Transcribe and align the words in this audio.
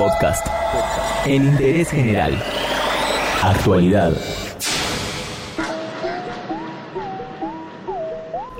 Podcast. 0.00 0.46
En 1.26 1.44
interés 1.44 1.90
general. 1.90 2.42
Actualidad. 3.42 4.14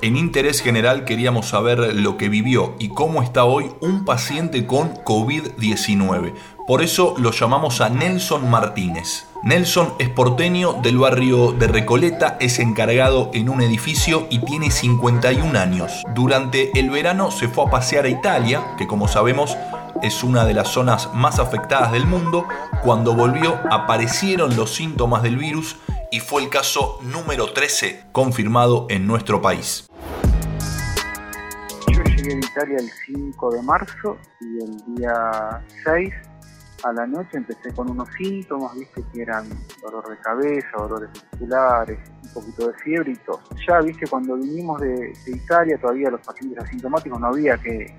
En 0.00 0.16
interés 0.16 0.62
general 0.62 1.04
queríamos 1.04 1.46
saber 1.46 1.96
lo 1.96 2.16
que 2.18 2.28
vivió 2.28 2.76
y 2.78 2.90
cómo 2.90 3.20
está 3.20 3.46
hoy 3.46 3.72
un 3.80 4.04
paciente 4.04 4.64
con 4.64 4.94
COVID-19. 4.98 6.34
Por 6.68 6.82
eso 6.82 7.16
lo 7.18 7.32
llamamos 7.32 7.80
a 7.80 7.88
Nelson 7.88 8.48
Martínez. 8.48 9.26
Nelson 9.42 9.92
es 9.98 10.10
porteño 10.10 10.74
del 10.74 10.98
barrio 10.98 11.52
de 11.52 11.66
Recoleta, 11.66 12.36
es 12.40 12.60
encargado 12.60 13.30
en 13.34 13.48
un 13.48 13.60
edificio 13.60 14.28
y 14.30 14.38
tiene 14.38 14.70
51 14.70 15.58
años. 15.58 16.04
Durante 16.14 16.78
el 16.78 16.90
verano 16.90 17.30
se 17.30 17.48
fue 17.48 17.64
a 17.64 17.70
pasear 17.70 18.04
a 18.04 18.08
Italia, 18.08 18.62
que 18.78 18.86
como 18.86 19.08
sabemos 19.08 19.56
es 20.02 20.22
una 20.24 20.44
de 20.44 20.54
las 20.54 20.68
zonas 20.68 21.10
más 21.14 21.38
afectadas 21.38 21.92
del 21.92 22.06
mundo. 22.06 22.46
Cuando 22.82 23.14
volvió 23.14 23.60
aparecieron 23.70 24.56
los 24.56 24.74
síntomas 24.74 25.22
del 25.22 25.36
virus 25.36 25.76
y 26.10 26.20
fue 26.20 26.42
el 26.42 26.50
caso 26.50 26.98
número 27.02 27.52
13 27.52 28.06
confirmado 28.12 28.86
en 28.90 29.06
nuestro 29.06 29.40
país 29.42 29.88
llegué 32.24 32.36
a 32.36 32.38
Italia 32.38 32.76
el 32.78 32.90
5 33.06 33.50
de 33.50 33.62
marzo 33.62 34.18
y 34.40 34.64
el 34.64 34.96
día 34.96 35.62
6 35.84 36.14
a 36.82 36.92
la 36.92 37.06
noche 37.06 37.36
empecé 37.36 37.72
con 37.72 37.90
unos 37.90 38.08
síntomas, 38.18 38.74
viste, 38.74 39.02
que 39.12 39.22
eran 39.22 39.46
dolor 39.82 40.08
de 40.08 40.18
cabeza, 40.18 40.68
dolores 40.76 41.10
musculares, 41.14 41.98
un 42.22 42.32
poquito 42.34 42.68
de 42.68 42.74
fiebre 42.78 43.12
y 43.12 43.16
tos. 43.16 43.40
Ya, 43.66 43.80
viste, 43.80 44.06
cuando 44.06 44.36
vinimos 44.36 44.80
de, 44.80 45.12
Italia 45.26 45.78
todavía 45.80 46.10
los 46.10 46.20
pacientes 46.20 46.62
asintomáticos 46.64 47.20
no 47.20 47.26
había 47.28 47.56
que, 47.58 47.94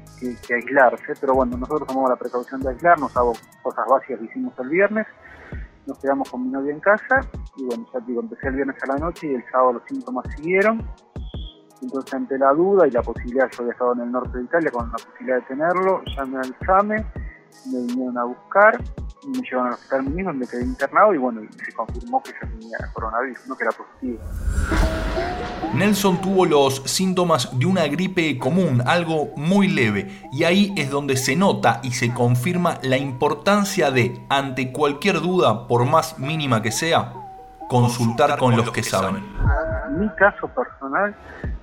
aislarse, 0.54 1.14
pero 1.20 1.34
bueno, 1.36 1.58
nosotros 1.58 1.88
tomamos 1.88 2.10
la 2.10 2.16
precaución 2.16 2.62
de 2.62 2.70
aislarnos, 2.70 3.16
hago 3.16 3.34
cosas 3.62 3.86
básicas 3.90 4.20
que 4.20 4.26
hicimos 4.26 4.54
el 4.60 4.70
viernes, 4.70 5.08
nos 5.86 6.00
quedamos 6.00 6.30
con 6.30 6.44
mi 6.44 6.52
novia 6.52 6.74
en 6.74 6.80
casa 6.80 7.22
y 7.58 7.64
bueno, 7.66 7.88
ya 7.94 8.00
digo, 8.02 8.22
empecé 8.22 8.48
el 8.48 8.56
viernes 8.56 8.76
a 8.84 8.88
la 8.88 8.98
noche 8.98 9.28
y 9.28 9.36
el 9.36 9.44
sábado 9.52 9.74
los 9.74 9.84
síntomas 9.88 10.26
siguieron 10.36 10.88
entonces, 11.82 12.14
ante 12.14 12.38
la 12.38 12.52
duda 12.54 12.88
y 12.88 12.92
la 12.92 13.02
posibilidad, 13.02 13.50
yo 13.52 13.62
había 13.62 13.74
estado 13.74 13.94
en 13.94 14.02
el 14.02 14.12
norte 14.12 14.38
de 14.38 14.44
Italia 14.44 14.72
con 14.72 14.92
la 14.92 14.98
posibilidad 14.98 15.36
de 15.38 15.42
tenerlo, 15.44 16.02
llamé 16.18 16.38
al 16.38 16.56
SAME, 16.66 17.06
me 17.66 17.82
vinieron 17.82 18.18
a 18.18 18.24
buscar, 18.24 18.82
me 19.28 19.42
llevaron 19.42 19.68
al 19.68 19.74
hospital 19.74 20.04
mismo, 20.04 20.34
me 20.34 20.48
quedé 20.48 20.64
internado 20.64 21.14
y 21.14 21.18
bueno, 21.18 21.42
se 21.64 21.74
confirmó 21.74 22.22
que 22.24 22.32
ya 22.32 22.48
tenía 22.48 22.78
coronavirus, 22.94 23.48
no 23.48 23.58
que 23.58 23.64
era 23.64 23.72
positivo. 23.72 24.20
Nelson 25.74 26.22
tuvo 26.22 26.46
los 26.46 26.82
síntomas 26.86 27.58
de 27.58 27.66
una 27.66 27.88
gripe 27.88 28.38
común, 28.38 28.82
algo 28.86 29.32
muy 29.36 29.68
leve, 29.68 30.22
y 30.32 30.44
ahí 30.44 30.74
es 30.78 30.90
donde 30.90 31.18
se 31.18 31.36
nota 31.36 31.80
y 31.84 31.92
se 31.92 32.14
confirma 32.14 32.80
la 32.84 32.98
importancia 32.98 33.92
de, 33.92 34.22
ante 34.30 34.72
cualquier 34.72 35.22
duda, 35.22 35.68
por 35.68 35.86
más 35.86 36.18
mínima 36.20 36.62
que 36.62 36.72
sea, 36.72 37.14
consultar 37.68 38.38
con 38.38 38.56
los 38.56 38.72
que 38.72 38.84
saben. 38.84 39.24
En 39.88 40.00
mi 40.00 40.10
caso 40.16 40.48
personal, 40.48 41.16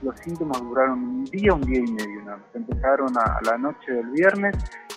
los 0.02 0.16
síntomas 0.18 0.60
duraron 0.60 0.98
un 0.98 1.24
día, 1.24 1.52
un 1.52 1.60
día 1.62 1.80
y 1.80 1.90
medio. 1.90 2.22
¿no? 2.24 2.36
Empezaron 2.54 3.16
a, 3.16 3.38
la 3.42 3.58
noche 3.58 3.92
del 3.92 4.10
viernes 4.10 4.56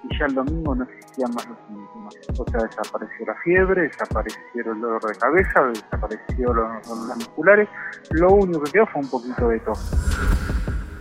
y 0.10 0.18
ya 0.18 0.26
el 0.26 0.36
domingo 0.36 0.76
no 0.76 0.84
existían 0.84 1.34
más 1.34 1.48
los 1.48 1.58
síntomas. 1.68 2.16
O 2.38 2.46
sea, 2.50 2.62
desapareció 2.62 3.26
la 3.26 3.36
fiebre, 3.44 3.82
desapareció 3.84 4.40
el 4.56 4.82
dolor 4.82 5.02
de 5.06 5.16
cabeza, 5.18 5.64
desapareció 5.68 6.54
los 6.54 6.88
dolores 6.88 7.18
musculares. 7.18 7.70
Lo 8.12 8.32
único 8.32 8.64
que 8.64 8.72
quedó 8.72 8.88
fue 8.88 9.02
un 9.02 9.10
poquito 9.10 9.50
de 9.50 9.60
tos. 9.60 9.92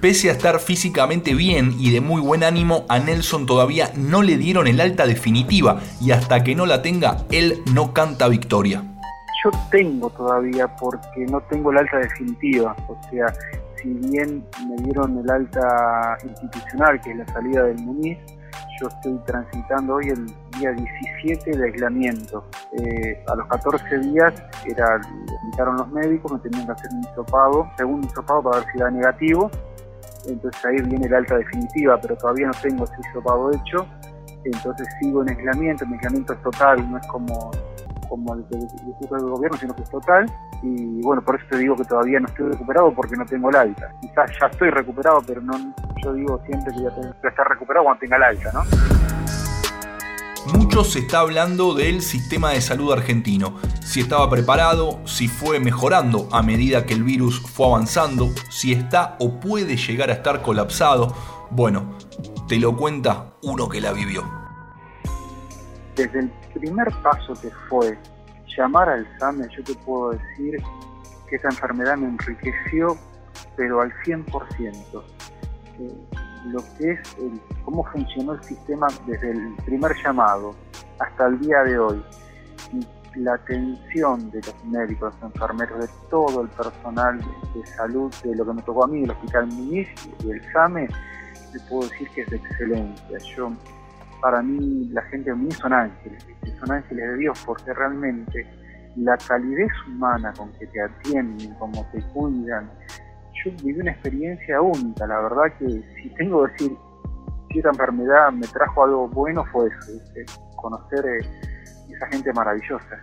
Pese 0.00 0.28
a 0.28 0.32
estar 0.32 0.58
físicamente 0.58 1.34
bien 1.34 1.72
y 1.78 1.90
de 1.90 2.02
muy 2.02 2.20
buen 2.20 2.44
ánimo, 2.44 2.84
a 2.90 2.98
Nelson 2.98 3.46
todavía 3.46 3.90
no 3.96 4.22
le 4.22 4.36
dieron 4.36 4.66
el 4.66 4.80
alta 4.80 5.06
definitiva 5.06 5.80
y 6.00 6.10
hasta 6.10 6.44
que 6.44 6.54
no 6.54 6.66
la 6.66 6.82
tenga, 6.82 7.24
él 7.30 7.62
no 7.72 7.94
canta 7.94 8.28
victoria. 8.28 8.82
Yo 9.42 9.50
tengo 9.70 10.10
todavía 10.10 10.68
porque 10.76 11.24
no 11.30 11.40
tengo 11.42 11.70
el 11.70 11.78
alta 11.78 11.98
definitiva, 11.98 12.76
o 12.86 12.98
sea, 13.10 13.32
si 13.84 13.92
bien 14.08 14.42
me 14.66 14.76
dieron 14.76 15.18
el 15.18 15.30
alta 15.30 16.16
institucional, 16.24 17.00
que 17.02 17.10
es 17.10 17.18
la 17.18 17.26
salida 17.26 17.64
del 17.64 17.78
Muniz, 17.82 18.18
yo 18.80 18.88
estoy 18.88 19.18
transitando 19.26 19.96
hoy 19.96 20.08
el 20.08 20.26
día 20.58 20.72
17 20.72 21.56
de 21.56 21.64
aislamiento. 21.64 22.44
Eh, 22.72 23.22
a 23.28 23.34
los 23.34 23.46
14 23.48 23.98
días 23.98 24.32
era, 24.64 25.00
invitaron 25.44 25.76
los 25.76 25.88
médicos, 25.92 26.32
me 26.32 26.38
tenían 26.38 26.66
que 26.66 26.72
hacer 26.72 26.90
un 26.92 27.00
hisopado, 27.00 27.70
segundo 27.76 28.06
hisopado 28.08 28.42
para 28.42 28.60
ver 28.60 28.66
si 28.72 28.78
era 28.78 28.90
negativo. 28.90 29.50
Entonces 30.26 30.64
ahí 30.64 30.80
viene 30.88 31.06
el 31.06 31.14
alta 31.14 31.36
definitiva, 31.36 32.00
pero 32.00 32.16
todavía 32.16 32.46
no 32.46 32.54
tengo 32.62 32.84
ese 32.84 32.94
hisopado 33.10 33.50
hecho. 33.52 33.86
Entonces 34.44 34.88
sigo 35.00 35.22
en 35.22 35.28
aislamiento, 35.28 35.86
mi 35.86 35.94
aislamiento 35.94 36.32
es 36.32 36.42
total, 36.42 36.90
no 36.90 36.98
es 36.98 37.06
como 37.08 37.50
como 38.08 38.34
el, 38.34 38.48
del 38.48 39.20
gobierno, 39.20 39.56
sino 39.58 39.74
que 39.74 39.82
es 39.82 39.90
total. 39.90 40.26
Y 40.62 41.00
bueno, 41.02 41.22
por 41.22 41.36
eso 41.36 41.44
te 41.50 41.58
digo 41.58 41.76
que 41.76 41.84
todavía 41.84 42.20
no 42.20 42.28
estoy 42.28 42.50
recuperado 42.50 42.94
porque 42.94 43.16
no 43.16 43.26
tengo 43.26 43.50
el 43.50 43.56
alta. 43.56 43.92
Quizás 44.00 44.30
ya 44.40 44.46
estoy 44.46 44.70
recuperado, 44.70 45.22
pero 45.26 45.40
no 45.40 45.54
yo 46.02 46.12
digo 46.12 46.40
siempre 46.46 46.72
que 46.74 46.82
ya 46.82 46.90
tengo 46.94 47.14
que 47.20 47.28
estar 47.28 47.48
recuperado 47.48 47.84
cuando 47.84 48.00
tenga 48.00 48.16
el 48.16 48.22
alta, 48.22 48.52
¿no? 48.52 48.62
Mucho 50.52 50.84
se 50.84 50.98
está 50.98 51.20
hablando 51.20 51.74
del 51.74 52.02
sistema 52.02 52.50
de 52.50 52.60
salud 52.60 52.92
argentino, 52.92 53.54
si 53.80 54.00
estaba 54.00 54.28
preparado, 54.28 55.00
si 55.06 55.26
fue 55.26 55.58
mejorando 55.58 56.28
a 56.32 56.42
medida 56.42 56.84
que 56.84 56.92
el 56.92 57.02
virus 57.02 57.40
fue 57.40 57.66
avanzando, 57.66 58.28
si 58.50 58.72
está 58.72 59.16
o 59.20 59.40
puede 59.40 59.76
llegar 59.76 60.10
a 60.10 60.14
estar 60.14 60.42
colapsado. 60.42 61.14
Bueno, 61.50 61.96
te 62.46 62.58
lo 62.58 62.76
cuenta 62.76 63.34
uno 63.42 63.70
que 63.70 63.80
la 63.80 63.92
vivió. 63.92 64.43
Desde 65.96 66.20
el 66.20 66.30
primer 66.52 66.88
paso 67.02 67.34
que 67.34 67.50
fue 67.68 67.96
llamar 68.56 68.88
al 68.88 69.06
SAME, 69.18 69.46
yo 69.56 69.62
te 69.62 69.74
puedo 69.74 70.10
decir 70.10 70.62
que 71.28 71.36
esa 71.36 71.48
enfermedad 71.48 71.96
me 71.96 72.08
enriqueció, 72.08 72.96
pero 73.56 73.80
al 73.80 73.92
100%. 74.04 75.04
Eh, 75.78 76.06
lo 76.46 76.62
que 76.78 76.92
es 76.92 77.16
cómo 77.64 77.84
funcionó 77.84 78.34
el 78.34 78.42
sistema 78.44 78.86
desde 79.06 79.30
el 79.30 79.54
primer 79.64 79.92
llamado 80.02 80.54
hasta 80.98 81.26
el 81.26 81.40
día 81.40 81.62
de 81.64 81.78
hoy. 81.78 82.04
La 83.16 83.34
atención 83.34 84.30
de 84.32 84.40
los 84.40 84.64
médicos, 84.64 85.14
los 85.20 85.32
enfermeros, 85.32 85.80
de 85.80 85.88
todo 86.10 86.42
el 86.42 86.48
personal 86.48 87.20
de 87.54 87.66
salud, 87.66 88.12
de 88.24 88.34
lo 88.34 88.44
que 88.44 88.52
me 88.52 88.62
tocó 88.62 88.84
a 88.84 88.88
mí, 88.88 89.04
el 89.04 89.10
Hospital 89.10 89.46
Muniz 89.46 89.88
y 90.24 90.30
el 90.30 90.52
SAME, 90.52 90.88
te 91.52 91.60
puedo 91.68 91.88
decir 91.88 92.08
que 92.10 92.22
es 92.22 92.30
de 92.30 92.36
excelencia. 92.36 93.18
Yo 93.36 93.52
para 94.24 94.40
mí 94.40 94.88
la 94.90 95.02
gente 95.02 95.28
de 95.28 95.36
mí 95.36 95.50
son 95.52 95.74
ángeles, 95.74 96.26
son 96.58 96.72
ángeles 96.72 97.10
de 97.10 97.16
Dios, 97.18 97.42
porque 97.44 97.74
realmente 97.74 98.46
la 98.96 99.18
calidez 99.18 99.70
humana 99.86 100.32
con 100.34 100.50
que 100.52 100.66
te 100.66 100.80
atienden, 100.80 101.54
cómo 101.58 101.86
te 101.92 102.00
cuidan, 102.14 102.70
yo 103.44 103.50
viví 103.62 103.78
una 103.82 103.90
experiencia 103.90 104.62
única, 104.62 105.06
la 105.06 105.20
verdad 105.20 105.52
que 105.58 105.66
si 105.68 106.08
tengo 106.16 106.46
que 106.46 106.52
decir 106.52 106.78
si 107.50 107.58
esta 107.58 107.68
enfermedad 107.68 108.32
me 108.32 108.46
trajo 108.46 108.84
algo 108.84 109.08
bueno 109.08 109.44
fue 109.52 109.68
eso, 109.68 109.92
conocer 110.56 111.04
eh, 111.04 111.20
esa 111.94 112.06
gente 112.06 112.32
maravillosa. 112.32 112.98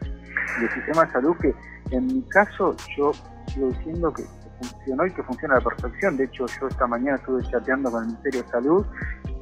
Y 0.60 0.64
el 0.64 0.72
sistema 0.72 1.06
de 1.06 1.12
salud 1.12 1.38
que 1.40 1.54
en 1.92 2.08
mi 2.08 2.24
caso 2.30 2.76
yo 2.98 3.12
sigo 3.46 3.68
diciendo 3.68 4.12
que 4.12 4.24
funcionó 4.60 5.06
y 5.06 5.12
que 5.12 5.22
funciona 5.22 5.54
a 5.54 5.58
la 5.60 5.64
perfección. 5.64 6.18
De 6.18 6.24
hecho, 6.24 6.48
yo 6.48 6.68
esta 6.68 6.88
mañana 6.88 7.18
estuve 7.18 7.44
chateando 7.44 7.92
con 7.92 8.02
el 8.02 8.08
Ministerio 8.08 8.42
de 8.42 8.48
Salud 8.50 8.86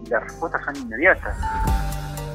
y 0.06 0.10
las 0.10 0.24
respuestas 0.24 0.64
son 0.66 0.76
inmediatas. 0.76 1.36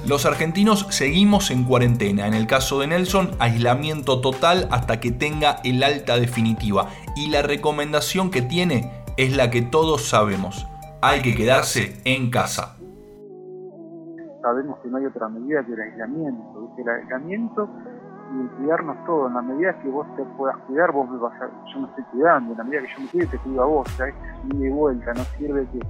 Los 0.07 0.27
argentinos 0.27 0.87
seguimos 0.91 1.51
en 1.51 1.65
cuarentena. 1.65 2.27
En 2.27 2.35
el 2.35 2.47
caso 2.47 2.79
de 2.79 2.89
Nelson, 2.89 3.31
aislamiento 3.39 4.21
total 4.21 4.69
hasta 4.71 5.01
que 5.01 5.11
tenga 5.11 5.57
el 5.65 5.83
alta 5.83 6.19
definitiva. 6.19 6.89
Y 7.17 7.31
la 7.31 7.41
recomendación 7.41 8.31
que 8.31 8.43
tiene 8.43 9.05
es 9.17 9.35
la 9.35 9.51
que 9.51 9.63
todos 9.63 10.07
sabemos. 10.07 10.67
Hay 11.01 11.23
que 11.23 11.35
quedarse 11.35 12.03
en 12.05 12.31
casa. 12.31 12.77
Sabemos 14.43 14.79
que 14.83 14.89
no 14.89 14.99
hay 14.99 15.07
otra 15.07 15.27
medida 15.31 15.65
que 15.65 15.73
el 15.73 15.81
aislamiento. 15.81 16.75
El 16.77 16.89
aislamiento 16.89 17.71
y 18.35 18.47
cuidarnos 18.59 19.03
todos. 19.07 19.29
En 19.29 19.35
la 19.37 19.43
medida 19.43 19.81
que 19.81 19.89
vos 19.89 20.07
te 20.17 20.25
puedas 20.37 20.59
cuidar, 20.67 20.93
vos 20.93 21.09
me 21.09 21.17
vas 21.17 21.33
a, 21.41 21.49
yo 21.73 21.81
me 21.81 21.89
estoy 21.89 22.05
cuidando. 22.13 22.53
En 22.53 22.59
la 22.59 22.65
medida 22.65 22.83
que 22.83 22.89
yo 22.89 23.01
me 23.01 23.09
cuide, 23.09 23.27
te 23.29 23.39
cuido 23.39 23.63
a 23.63 23.67
vos. 23.67 23.89
¿sabes? 23.97 24.15
Es 24.53 24.59
de 24.59 24.71
vuelta. 24.71 25.15
No 25.15 25.25
sirve 25.39 25.67
que 25.73 25.81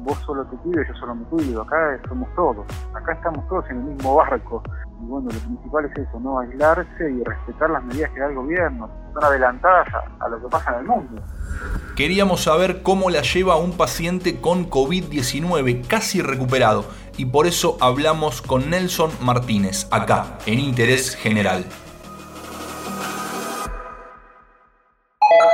vos 0.00 0.18
solo 0.24 0.44
te 0.46 0.56
cuides, 0.56 0.86
yo 0.88 0.94
solo 0.94 1.14
me 1.14 1.24
cuido, 1.24 1.62
acá 1.62 1.98
somos 2.08 2.28
todos, 2.34 2.66
acá 2.94 3.12
estamos 3.12 3.46
todos 3.48 3.64
en 3.70 3.78
el 3.78 3.82
mismo 3.84 4.16
barco. 4.16 4.62
Y 5.02 5.06
bueno, 5.06 5.28
lo 5.32 5.38
principal 5.38 5.84
es 5.86 5.98
eso, 5.98 6.20
no 6.20 6.38
aislarse 6.38 7.10
y 7.10 7.22
respetar 7.22 7.70
las 7.70 7.84
medidas 7.84 8.10
que 8.10 8.20
da 8.20 8.26
el 8.26 8.34
gobierno, 8.34 8.88
son 9.12 9.24
adelantadas 9.24 9.88
a, 10.20 10.28
lo 10.28 10.40
que 10.40 10.48
pasa 10.48 10.72
en 10.74 10.80
el 10.80 10.86
mundo. 10.86 11.22
Queríamos 11.96 12.42
saber 12.42 12.82
cómo 12.82 13.10
la 13.10 13.22
lleva 13.22 13.56
un 13.56 13.76
paciente 13.76 14.40
con 14.40 14.70
COVID-19 14.70 15.86
casi 15.86 16.22
recuperado 16.22 16.84
y 17.16 17.26
por 17.26 17.46
eso 17.46 17.76
hablamos 17.80 18.42
con 18.42 18.70
Nelson 18.70 19.10
Martínez, 19.20 19.88
acá, 19.90 20.38
en 20.46 20.58
Interés 20.58 21.14
General. 21.16 21.64